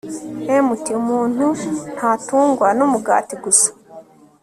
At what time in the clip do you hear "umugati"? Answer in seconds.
2.85-3.33